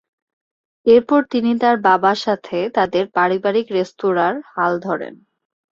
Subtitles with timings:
[0.85, 5.13] এরপর তিনি তার বাবা সাথে তাদের পারিবারিক রেস্তোরাঁর হাল ধরেন।